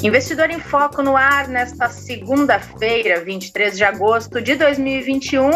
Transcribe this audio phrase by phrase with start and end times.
[0.00, 5.50] Investidor em Foco no ar nesta segunda-feira, 23 de agosto de 2021.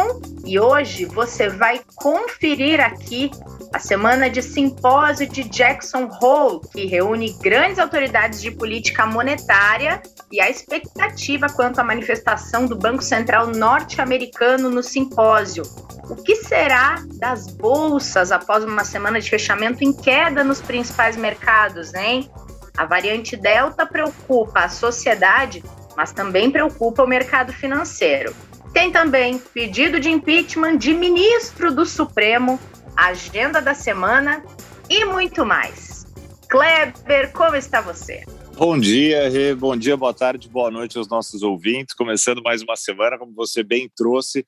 [0.44, 3.30] E hoje você vai conferir aqui
[3.72, 10.40] a semana de simpósio de Jackson Hole, que reúne grandes autoridades de política monetária e
[10.40, 15.62] a expectativa quanto à manifestação do Banco Central norte-americano no simpósio.
[16.10, 21.94] O que será das bolsas após uma semana de fechamento em queda nos principais mercados,
[21.94, 22.28] hein?
[22.76, 25.62] A variante Delta preocupa a sociedade,
[25.96, 28.34] mas também preocupa o mercado financeiro.
[28.72, 32.58] Tem também pedido de impeachment de ministro do Supremo,
[32.96, 34.42] agenda da semana
[34.88, 36.06] e muito mais.
[36.48, 38.24] Kleber, como está você?
[38.56, 39.54] Bom dia, Rê.
[39.54, 41.94] Bom dia, boa tarde, boa noite aos nossos ouvintes.
[41.94, 44.46] Começando mais uma semana, como você bem trouxe,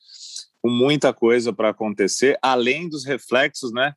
[0.62, 3.94] com muita coisa para acontecer, além dos reflexos, né,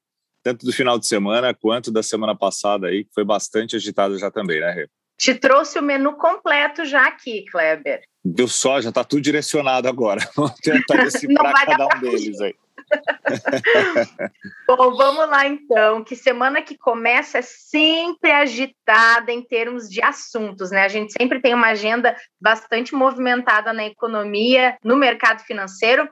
[0.47, 4.31] tanto do final de semana quanto da semana passada aí, que foi bastante agitada já
[4.31, 4.89] também, né, Rê?
[5.17, 8.01] Te trouxe o menu completo já aqui, Kleber.
[8.23, 10.21] Deu só, já está tudo direcionado agora.
[10.35, 12.55] Vamos tentar decifrar cada um deles aí.
[14.65, 16.01] Bom, vamos lá então.
[16.05, 20.83] Que semana que começa é sempre agitada em termos de assuntos, né?
[20.83, 26.07] A gente sempre tem uma agenda bastante movimentada na economia, no mercado financeiro.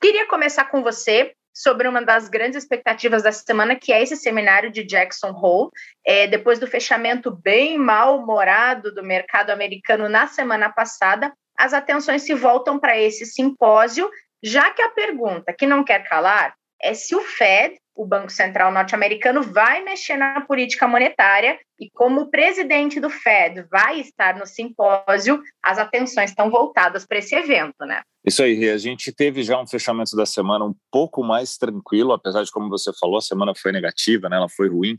[0.00, 4.70] Queria começar com você sobre uma das grandes expectativas da semana, que é esse seminário
[4.70, 5.70] de Jackson Hole.
[6.06, 12.34] É, depois do fechamento bem mal-humorado do mercado americano na semana passada, as atenções se
[12.34, 14.10] voltam para esse simpósio,
[14.42, 18.72] já que a pergunta que não quer calar é se o Fed, o Banco Central
[18.72, 24.46] norte-americano, vai mexer na política monetária e como o presidente do Fed vai estar no
[24.46, 28.00] simpósio, as atenções estão voltadas para esse evento, né?
[28.24, 32.42] Isso aí, a gente teve já um fechamento da semana um pouco mais tranquilo, apesar
[32.42, 34.36] de, como você falou, a semana foi negativa, né?
[34.36, 34.96] ela foi ruim.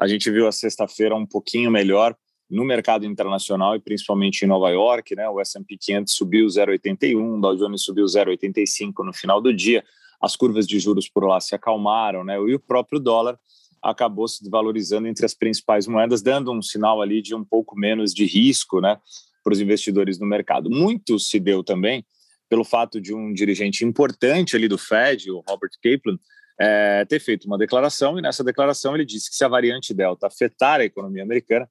[0.00, 2.16] A gente viu a sexta-feira um pouquinho melhor
[2.50, 5.28] no mercado internacional e principalmente em Nova York, né?
[5.28, 9.84] O S&P 500 subiu 0,81, o Dow Jones subiu 0,85 no final do dia.
[10.20, 12.36] As curvas de juros por lá se acalmaram, né?
[12.36, 13.38] E o próprio dólar
[13.82, 18.12] acabou se desvalorizando entre as principais moedas, dando um sinal ali de um pouco menos
[18.12, 18.98] de risco, né,
[19.42, 20.68] para os investidores no mercado.
[20.68, 22.04] Muito se deu também
[22.48, 26.18] pelo fato de um dirigente importante ali do Fed, o Robert Kaplan,
[26.60, 30.26] é, ter feito uma declaração, e nessa declaração ele disse que se a variante Delta
[30.26, 31.66] afetar a economia americana,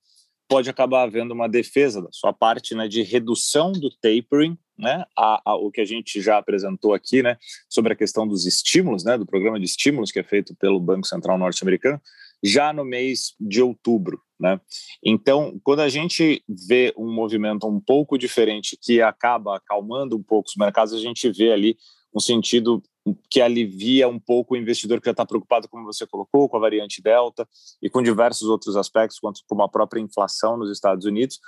[0.47, 5.41] pode acabar havendo uma defesa da sua parte né, de redução do tapering, né, a,
[5.51, 9.17] a, o que a gente já apresentou aqui, né, sobre a questão dos estímulos, né,
[9.17, 12.01] do programa de estímulos que é feito pelo Banco Central norte-americano,
[12.41, 14.21] já no mês de outubro.
[14.39, 14.59] Né?
[15.03, 20.47] Então, quando a gente vê um movimento um pouco diferente que acaba acalmando um pouco
[20.47, 21.77] os mercados, a gente vê ali
[22.15, 22.81] um sentido
[23.29, 26.59] que alivia um pouco o investidor que já está preocupado, como você colocou, com a
[26.59, 27.47] variante Delta
[27.81, 31.39] e com diversos outros aspectos, como a própria inflação nos Estados Unidos.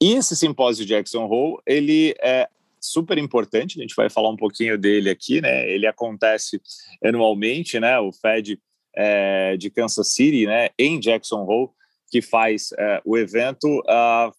[0.00, 2.48] E esse simpósio de Jackson Hole, ele é
[2.80, 5.68] super importante, a gente vai falar um pouquinho dele aqui, né?
[5.70, 6.60] Ele acontece
[7.04, 7.98] anualmente, né?
[7.98, 8.58] O Fed
[8.96, 10.70] é, de Kansas City, né?
[10.78, 11.70] Em Jackson Hole,
[12.10, 14.32] que faz é, o evento, uh,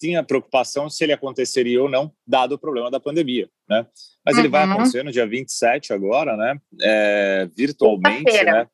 [0.00, 3.86] tinha preocupação se ele aconteceria ou não, dado o problema da pandemia, né?
[4.24, 4.40] Mas uhum.
[4.40, 4.72] ele vai uhum.
[4.72, 6.58] acontecer no dia 27 agora, né?
[6.80, 8.66] É, virtualmente, né?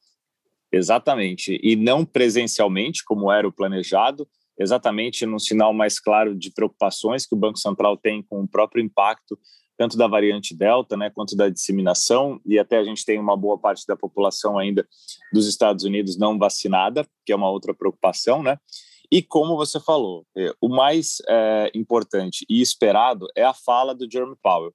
[0.72, 1.58] Exatamente.
[1.62, 4.28] E não presencialmente, como era o planejado,
[4.60, 8.84] exatamente no sinal mais claro de preocupações que o Banco Central tem com o próprio
[8.84, 9.38] impacto
[9.80, 13.56] tanto da variante Delta, né, quanto da disseminação, e até a gente tem uma boa
[13.56, 14.86] parte da população ainda
[15.32, 18.58] dos Estados Unidos não vacinada, que é uma outra preocupação, né?
[19.10, 24.06] E como você falou, é, o mais é, importante e esperado é a fala do
[24.06, 24.74] Jerome Powell,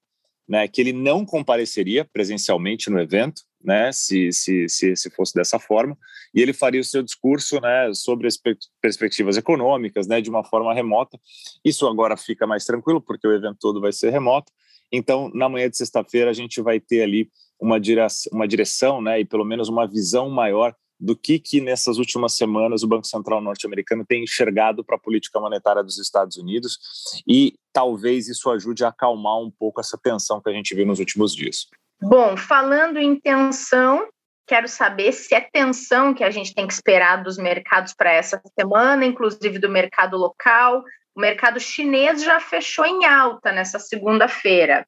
[0.50, 5.60] né, que ele não compareceria presencialmente no evento, né, se, se, se, se fosse dessa
[5.60, 5.98] forma,
[6.34, 8.40] e ele faria o seu discurso né, sobre as
[8.82, 11.20] perspectivas econômicas né, de uma forma remota.
[11.64, 14.52] Isso agora fica mais tranquilo, porque o evento todo vai ser remoto,
[14.92, 19.20] então, na manhã de sexta-feira, a gente vai ter ali uma direção, uma direção né,
[19.20, 23.42] e pelo menos uma visão maior do que, que nessas últimas semanas o Banco Central
[23.42, 26.80] norte-americano tem enxergado para a política monetária dos Estados Unidos
[27.28, 31.00] e talvez isso ajude a acalmar um pouco essa tensão que a gente viu nos
[31.00, 31.68] últimos dias.
[32.08, 34.08] Bom, falando em tensão,
[34.46, 38.40] quero saber se é tensão que a gente tem que esperar dos mercados para essa
[38.58, 40.84] semana, inclusive do mercado local.
[41.16, 44.86] O mercado chinês já fechou em alta nessa segunda-feira.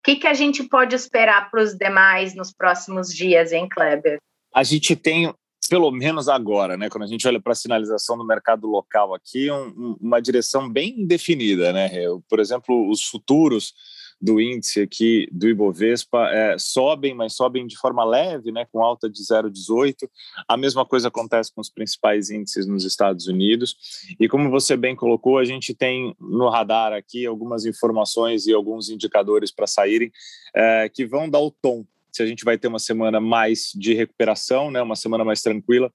[0.00, 4.16] O que, que a gente pode esperar para os demais nos próximos dias, hein, Kleber?
[4.54, 5.34] A gente tem,
[5.68, 9.50] pelo menos agora, né, quando a gente olha para a sinalização do mercado local aqui,
[9.50, 11.74] um, uma direção bem definida.
[11.74, 11.90] Né?
[12.26, 13.74] Por exemplo, os futuros
[14.20, 19.08] do índice aqui do Ibovespa é, sobem, mas sobem de forma leve, né, com alta
[19.08, 20.08] de 0,18.
[20.48, 23.76] A mesma coisa acontece com os principais índices nos Estados Unidos.
[24.18, 28.88] E como você bem colocou, a gente tem no radar aqui algumas informações e alguns
[28.88, 30.10] indicadores para saírem
[30.54, 31.84] é, que vão dar o tom
[32.14, 35.92] se a gente vai ter uma semana mais de recuperação, né, uma semana mais tranquila,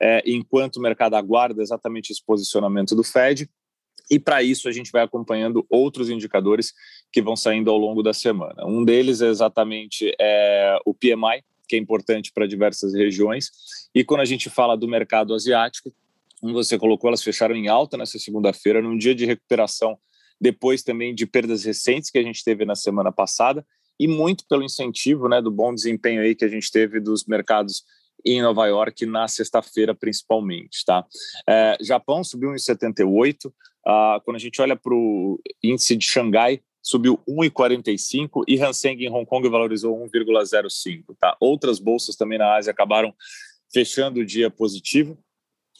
[0.00, 3.48] é, enquanto o mercado aguarda exatamente esse posicionamento do Fed.
[4.10, 6.72] E para isso a gente vai acompanhando outros indicadores
[7.12, 8.66] que vão saindo ao longo da semana.
[8.66, 13.50] Um deles é exatamente é, o PMI, que é importante para diversas regiões.
[13.94, 15.92] E quando a gente fala do mercado asiático,
[16.40, 19.96] como você colocou, elas fecharam em alta nessa segunda-feira, num dia de recuperação,
[20.40, 23.64] depois também de perdas recentes que a gente teve na semana passada,
[23.98, 27.84] e muito pelo incentivo né, do bom desempenho aí que a gente teve dos mercados
[28.24, 30.84] em Nova York na sexta-feira, principalmente.
[30.84, 31.04] Tá?
[31.48, 33.52] É, Japão subiu em 78.
[33.86, 39.10] Ah, quando a gente olha para o índice de Xangai, subiu 1,45 e Hang em
[39.10, 41.16] Hong Kong valorizou 1,05.
[41.18, 41.36] Tá?
[41.40, 43.14] Outras bolsas também na Ásia acabaram
[43.72, 45.18] fechando o dia positivo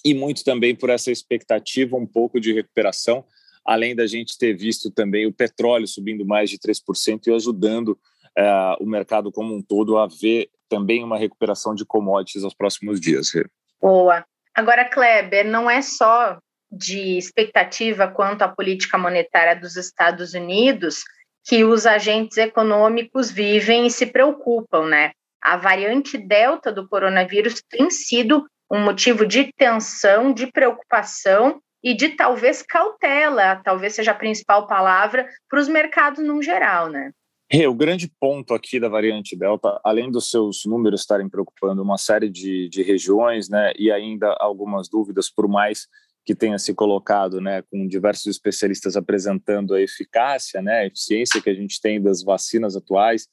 [0.05, 3.25] e muito também por essa expectativa um pouco de recuperação,
[3.65, 7.99] além da gente ter visto também o petróleo subindo mais de 3% e ajudando
[8.37, 13.01] é, o mercado como um todo a ver também uma recuperação de commodities aos próximos
[13.01, 13.33] dias.
[13.81, 14.25] Boa.
[14.55, 16.39] Agora, Kleber, não é só
[16.71, 21.03] de expectativa quanto à política monetária dos Estados Unidos
[21.45, 25.13] que os agentes econômicos vivem e se preocupam, né?
[25.43, 32.11] A variante Delta do coronavírus tem sido um motivo de tensão, de preocupação e de
[32.11, 37.11] talvez cautela, talvez seja a principal palavra, para os mercados no geral, né?
[37.53, 41.99] Hey, o grande ponto aqui da variante Delta, além dos seus números estarem preocupando uma
[41.99, 45.89] série de, de regiões, né, e ainda algumas dúvidas, por mais
[46.25, 51.51] que tenha se colocado, né, com diversos especialistas apresentando a eficácia, né, a eficiência que
[51.51, 53.27] a gente tem das vacinas atuais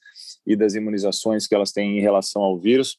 [0.45, 2.97] e das imunizações que elas têm em relação ao vírus,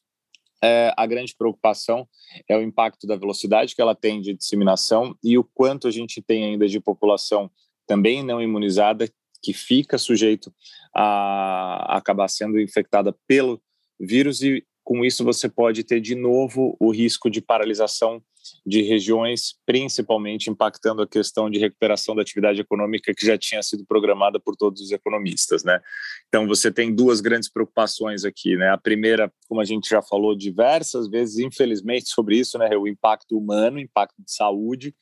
[0.61, 2.07] é, a grande preocupação
[2.47, 6.21] é o impacto da velocidade que ela tem de disseminação e o quanto a gente
[6.21, 7.49] tem ainda de população
[7.87, 9.09] também não imunizada
[9.41, 10.53] que fica sujeito
[10.93, 13.61] a acabar sendo infectada pelo
[13.99, 18.21] vírus e com isso você pode ter de novo o risco de paralisação
[18.65, 23.85] de regiões, principalmente impactando a questão de recuperação da atividade econômica que já tinha sido
[23.85, 25.79] programada por todos os economistas, né?
[26.27, 28.69] Então você tem duas grandes preocupações aqui, né?
[28.69, 33.37] A primeira, como a gente já falou diversas vezes, infelizmente sobre isso, né, o impacto
[33.37, 34.95] humano, impacto de saúde,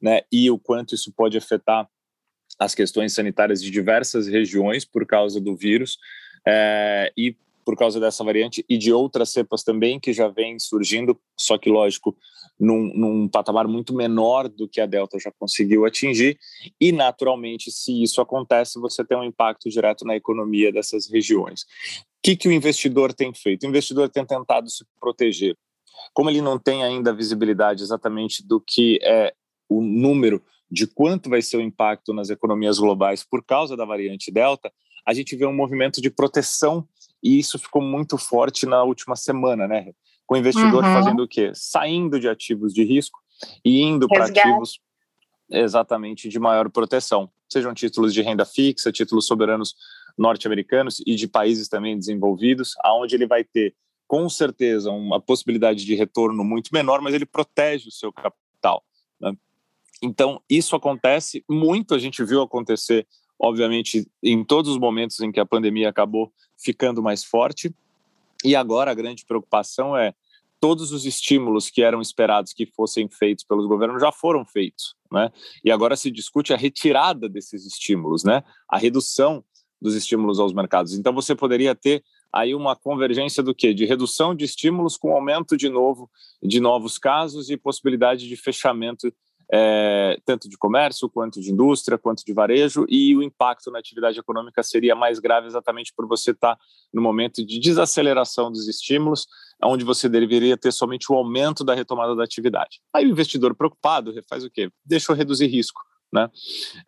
[0.00, 1.88] né, e o quanto isso pode afetar
[2.58, 5.96] as questões sanitárias de diversas regiões por causa do vírus
[6.46, 11.18] é, e por causa dessa variante e de outras cepas também que já vêm surgindo,
[11.38, 12.16] só que lógico
[12.58, 16.38] num, num, patamar muito menor do que a Delta já conseguiu atingir
[16.80, 21.62] e naturalmente se isso acontece você tem um impacto direto na economia dessas regiões.
[21.62, 23.64] O que, que o investidor tem feito?
[23.64, 25.56] O investidor tem tentado se proteger.
[26.14, 29.34] Como ele não tem ainda visibilidade exatamente do que é
[29.68, 34.30] o número de quanto vai ser o impacto nas economias globais por causa da variante
[34.30, 34.72] Delta,
[35.04, 36.86] a gente vê um movimento de proteção
[37.22, 39.92] e isso ficou muito forte na última semana, né?
[40.26, 40.94] Com o investidor uhum.
[40.94, 41.52] fazendo o quê?
[41.54, 43.18] Saindo de ativos de risco
[43.64, 44.80] e indo para ativos
[45.50, 49.74] exatamente de maior proteção, sejam títulos de renda fixa, títulos soberanos
[50.16, 53.74] norte-americanos e de países também desenvolvidos, aonde ele vai ter
[54.06, 58.84] com certeza uma possibilidade de retorno muito menor, mas ele protege o seu capital.
[59.20, 59.32] Né?
[60.02, 63.06] Então, isso acontece muito, a gente viu acontecer,
[63.38, 67.74] obviamente, em todos os momentos em que a pandemia acabou ficando mais forte.
[68.44, 70.14] E agora a grande preocupação é
[70.60, 75.32] todos os estímulos que eram esperados que fossem feitos pelos governos já foram feitos, né?
[75.64, 78.44] E agora se discute a retirada desses estímulos, né?
[78.68, 79.44] A redução
[79.80, 80.94] dos estímulos aos mercados.
[80.94, 83.74] Então você poderia ter aí uma convergência do que?
[83.74, 86.08] De redução de estímulos com aumento de novo
[86.40, 89.12] de novos casos e possibilidade de fechamento
[89.50, 94.18] é, tanto de comércio, quanto de indústria, quanto de varejo, e o impacto na atividade
[94.18, 96.58] econômica seria mais grave exatamente por você estar
[96.92, 99.26] no momento de desaceleração dos estímulos,
[99.62, 102.80] onde você deveria ter somente o aumento da retomada da atividade.
[102.92, 104.70] Aí o investidor preocupado faz o quê?
[104.84, 105.80] Deixa eu reduzir risco.
[106.12, 106.28] Né?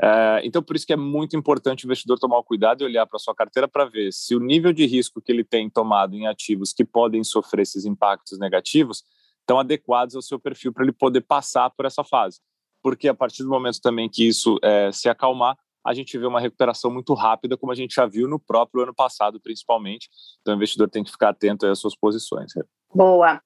[0.02, 3.06] É, então, por isso que é muito importante o investidor tomar o cuidado e olhar
[3.06, 6.14] para a sua carteira para ver se o nível de risco que ele tem tomado
[6.14, 9.02] em ativos que podem sofrer esses impactos negativos
[9.44, 12.40] estão adequados ao seu perfil para ele poder passar por essa fase
[12.84, 16.38] porque a partir do momento também que isso é, se acalmar, a gente vê uma
[16.38, 20.10] recuperação muito rápida, como a gente já viu no próprio ano passado, principalmente.
[20.42, 22.52] Então, o investidor tem que ficar atento às suas posições.
[22.94, 23.40] Boa.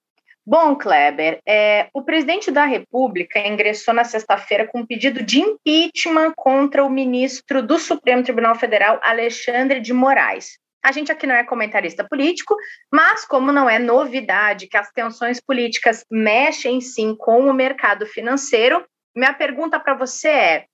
[0.45, 6.33] Bom, Kleber, é, o presidente da República ingressou na sexta-feira com um pedido de impeachment
[6.35, 10.59] contra o ministro do Supremo Tribunal Federal, Alexandre de Moraes.
[10.85, 12.55] A gente aqui não é comentarista político,
[12.93, 18.85] mas como não é novidade que as tensões políticas mexem sim com o mercado financeiro,
[19.15, 20.65] minha pergunta para você é: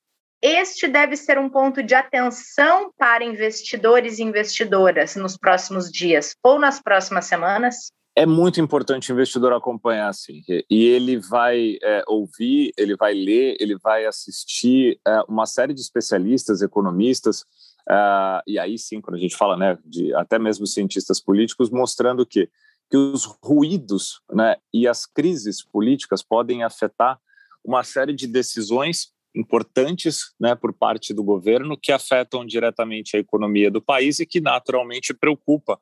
[0.42, 6.58] este deve ser um ponto de atenção para investidores e investidoras nos próximos dias ou
[6.58, 7.90] nas próximas semanas?
[8.16, 13.56] É muito importante o investidor acompanhar, assim, e ele vai é, ouvir, ele vai ler,
[13.58, 17.44] ele vai assistir é, uma série de especialistas, economistas,
[17.88, 22.25] é, e aí sim, quando a gente fala, né, de até mesmo cientistas políticos, mostrando
[22.25, 22.49] que,
[22.91, 27.19] que os ruídos né, e as crises políticas podem afetar
[27.64, 33.71] uma série de decisões importantes né, por parte do governo que afetam diretamente a economia
[33.71, 35.79] do país e que naturalmente preocupa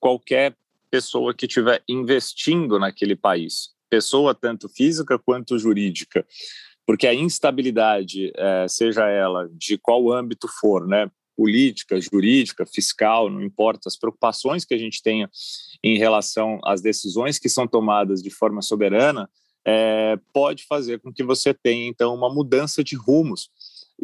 [0.00, 0.56] qualquer
[0.90, 6.26] pessoa que estiver investindo naquele país, pessoa tanto física quanto jurídica,
[6.84, 13.42] porque a instabilidade, é, seja ela de qual âmbito for, né, política, jurídica, fiscal, não
[13.42, 15.30] importa, as preocupações que a gente tenha
[15.82, 19.28] em relação às decisões que são tomadas de forma soberana,
[19.64, 23.50] é, pode fazer com que você tenha, então, uma mudança de rumos.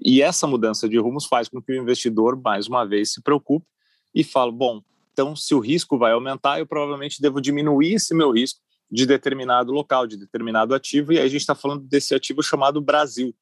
[0.04, 3.66] E essa mudança de rumos faz com que o investidor, mais uma vez, se preocupe
[4.14, 8.32] e fale: bom, então, se o risco vai aumentar, eu provavelmente devo diminuir esse meu
[8.32, 8.60] risco
[8.90, 12.80] de determinado local, de determinado ativo, e aí a gente está falando desse ativo chamado
[12.80, 13.34] Brasil.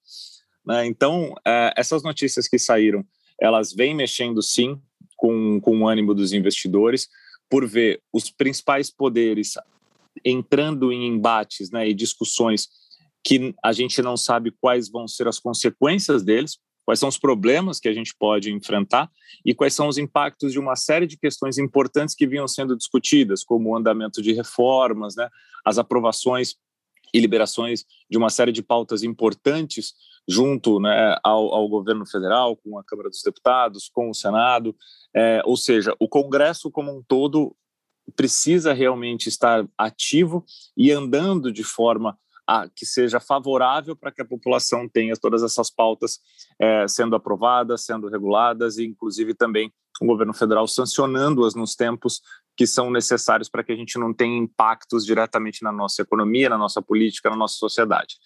[0.65, 0.87] Né?
[0.87, 3.05] Então, é, essas notícias que saíram,
[3.41, 4.81] elas vêm mexendo sim
[5.17, 7.09] com, com o ânimo dos investidores,
[7.49, 9.55] por ver os principais poderes
[10.25, 12.69] entrando em embates né, e discussões
[13.25, 17.79] que a gente não sabe quais vão ser as consequências deles, quais são os problemas
[17.79, 19.11] que a gente pode enfrentar
[19.45, 23.45] e quais são os impactos de uma série de questões importantes que vinham sendo discutidas,
[23.45, 25.29] como o andamento de reformas, né,
[25.65, 26.57] as aprovações
[27.13, 29.95] e liberações de uma série de pautas importantes
[30.29, 34.77] junto né, ao, ao, governo federal, com a Câmara dos Deputados, com o Senado,
[35.15, 37.57] é, ou seja, o Congresso como um todo
[38.15, 40.45] precisa realmente estar ativo
[40.77, 45.71] e andando de forma a, que seja favorável para que a população tenha todas essas
[45.71, 46.19] pautas
[46.61, 52.23] é, sendo aprovadas, sendo reguladas e, inclusive, também o governo federal sancionando-as nos tempos
[52.57, 56.59] que são necessários para que a gente não tenha impactos diretamente na nossa economia, na
[56.59, 58.17] nossa política, na nossa sociedade.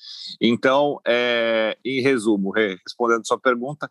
[0.40, 3.88] Então, é, em resumo, respondendo sua pergunta,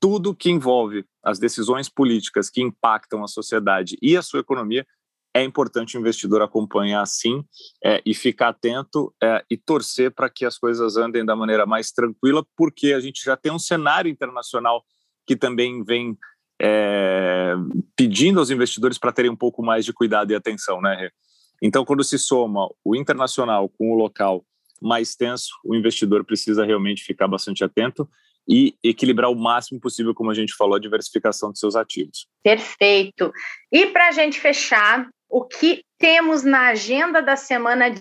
[0.00, 4.86] tudo que envolve as decisões políticas que impactam a sociedade e a sua economia
[5.34, 7.44] é importante o investidor acompanhar sim
[7.84, 11.92] é, e ficar atento é, e torcer para que as coisas andem da maneira mais
[11.92, 14.82] tranquila, porque a gente já tem um cenário internacional
[15.26, 16.16] que também vem
[16.60, 17.54] é,
[17.94, 21.10] pedindo aos investidores para terem um pouco mais de cuidado e atenção, né?
[21.62, 24.44] Então, quando se soma o internacional com o local
[24.80, 28.08] mais tenso, o investidor precisa realmente ficar bastante atento
[28.48, 32.28] e equilibrar o máximo possível, como a gente falou, a diversificação de seus ativos.
[32.42, 33.32] Perfeito.
[33.72, 37.92] E para a gente fechar, o que temos na agenda da semana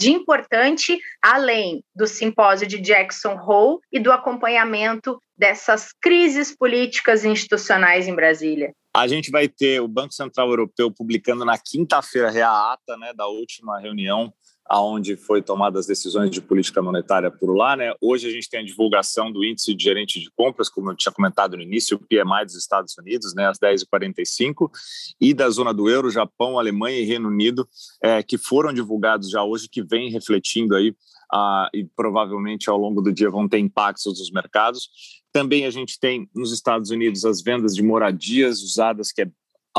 [0.00, 7.28] de importante, além do simpósio de Jackson Hole e do acompanhamento dessas crises políticas e
[7.28, 8.72] institucionais em Brasília?
[8.94, 13.26] A gente vai ter o Banco Central Europeu publicando na quinta-feira a ata né, da
[13.26, 14.32] última reunião
[14.68, 17.94] aonde foi tomadas as decisões de política monetária por lá, né?
[18.02, 21.10] Hoje a gente tem a divulgação do índice de gerente de compras, como eu tinha
[21.10, 24.70] comentado no início, o PMI dos Estados Unidos, né, às 10h45,
[25.18, 27.66] e da zona do euro, Japão, Alemanha e Reino Unido,
[28.02, 30.94] é, que foram divulgados já hoje, que vem refletindo aí
[31.32, 34.88] ah, e provavelmente ao longo do dia vão ter impactos nos mercados.
[35.32, 39.30] Também a gente tem nos Estados Unidos as vendas de moradias usadas, que é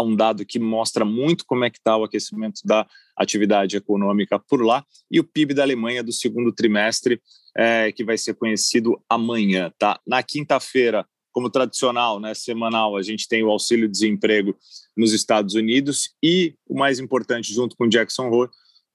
[0.01, 2.87] um dado que mostra muito como é que está o aquecimento da
[3.17, 7.21] atividade econômica por lá, e o PIB da Alemanha do segundo trimestre,
[7.57, 9.73] é, que vai ser conhecido amanhã.
[9.77, 9.99] Tá?
[10.07, 14.57] Na quinta-feira, como tradicional, né, semanal, a gente tem o auxílio-desemprego
[14.95, 18.49] nos Estados Unidos e, o mais importante, junto com Jackson Hole,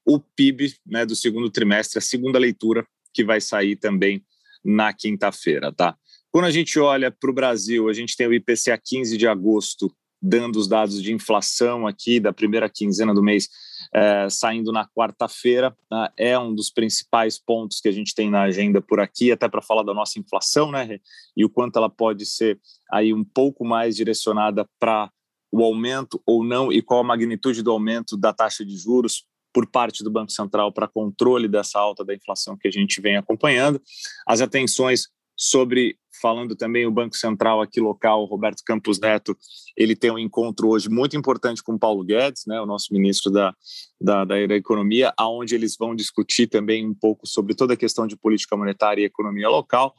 [0.04, 4.25] o PIB né, do segundo trimestre, a segunda leitura, que vai sair também
[4.64, 5.73] na quinta-feira.
[5.73, 5.96] Tá?
[6.30, 9.94] Quando a gente olha para o Brasil, a gente tem o IPCA 15 de agosto
[10.26, 13.46] dando os dados de inflação aqui da primeira quinzena do mês,
[13.94, 18.42] é, saindo na quarta-feira, né, é um dos principais pontos que a gente tem na
[18.42, 20.99] agenda por aqui, até para falar da nossa inflação, né,
[21.37, 22.58] e o quanto ela pode ser
[22.90, 25.11] aí um pouco mais direcionada para
[25.52, 29.66] o aumento ou não, e qual a magnitude do aumento da taxa de juros por
[29.70, 33.80] parte do Banco Central para controle dessa alta da inflação que a gente vem acompanhando.
[34.26, 39.37] As atenções sobre falando também o Banco Central aqui local, Roberto Campos Neto,
[39.76, 43.55] ele tem um encontro hoje muito importante com Paulo Guedes, né, o nosso ministro da,
[44.00, 48.17] da, da Economia, aonde eles vão discutir também um pouco sobre toda a questão de
[48.17, 49.95] política monetária e economia local.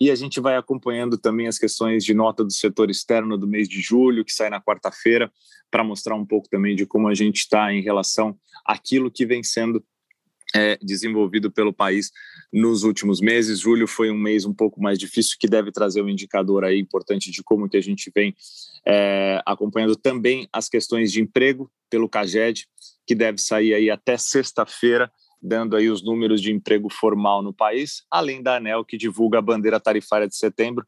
[0.00, 3.68] E a gente vai acompanhando também as questões de nota do setor externo do mês
[3.68, 5.30] de julho, que sai na quarta-feira,
[5.70, 9.42] para mostrar um pouco também de como a gente está em relação àquilo que vem
[9.42, 9.84] sendo
[10.54, 12.10] é, desenvolvido pelo país
[12.52, 13.60] nos últimos meses.
[13.60, 17.30] Julho foi um mês um pouco mais difícil, que deve trazer um indicador aí importante
[17.30, 18.34] de como que a gente vem
[18.86, 22.66] é, acompanhando também as questões de emprego pelo CAGED,
[23.06, 25.10] que deve sair aí até sexta-feira,
[25.42, 29.42] dando aí os números de emprego formal no país, além da ANEL, que divulga a
[29.42, 30.86] bandeira tarifária de setembro,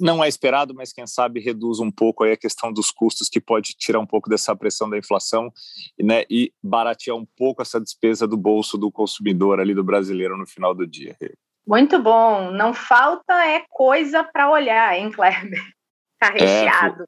[0.00, 3.40] não é esperado, mas quem sabe reduz um pouco aí a questão dos custos, que
[3.40, 5.52] pode tirar um pouco dessa pressão da inflação
[5.98, 10.46] né, e baratear um pouco essa despesa do bolso do consumidor ali do brasileiro no
[10.46, 11.16] final do dia.
[11.66, 12.50] Muito bom.
[12.50, 15.62] Não falta é coisa para olhar, hein, Kleber?
[16.18, 17.02] Tá é, recheado.
[17.02, 17.06] É,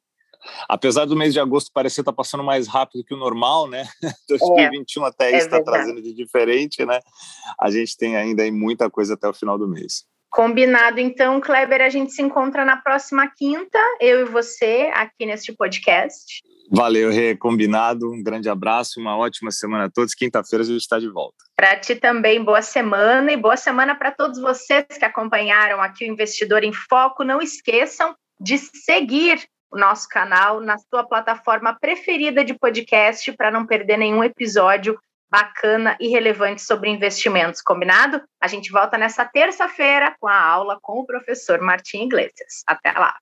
[0.68, 3.88] apesar do mês de agosto parecer estar tá passando mais rápido que o normal, né?
[4.28, 7.00] 2021 é, até é está trazendo de diferente, né?
[7.58, 10.04] A gente tem ainda aí muita coisa até o final do mês.
[10.30, 15.52] Combinado, então, Kleber, a gente se encontra na próxima quinta, eu e você, aqui neste
[15.52, 16.40] podcast.
[16.70, 18.12] Valeu, Rê, combinado.
[18.12, 20.14] Um grande abraço, uma ótima semana a todos.
[20.14, 21.36] Quinta-feira a gente está de volta.
[21.56, 26.12] Para ti também, boa semana e boa semana para todos vocês que acompanharam aqui o
[26.12, 27.24] Investidor em Foco.
[27.24, 33.66] Não esqueçam de seguir o nosso canal na sua plataforma preferida de podcast para não
[33.66, 34.96] perder nenhum episódio
[35.30, 38.20] bacana e relevante sobre investimentos, combinado?
[38.40, 42.62] A gente volta nessa terça-feira com a aula com o professor Martim Iglesias.
[42.66, 43.16] Até lá!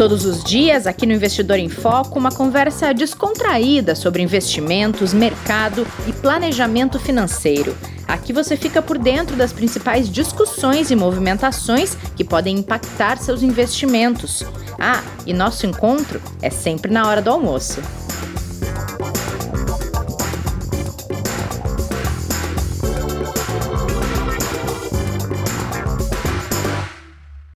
[0.00, 6.12] Todos os dias, aqui no Investidor em Foco, uma conversa descontraída sobre investimentos, mercado e
[6.14, 7.76] planejamento financeiro.
[8.08, 14.42] Aqui você fica por dentro das principais discussões e movimentações que podem impactar seus investimentos.
[14.80, 17.82] Ah, e nosso encontro é sempre na hora do almoço.